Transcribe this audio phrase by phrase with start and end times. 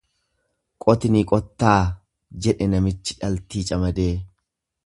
[0.85, 1.75] Qoti ni qottaa
[2.47, 4.13] jedhe namichi dhaltii camadee.